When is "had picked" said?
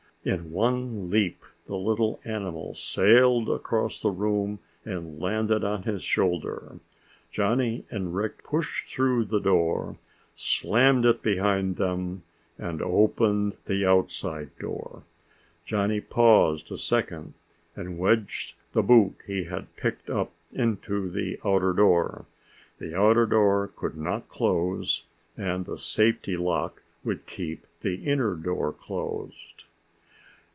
19.45-20.07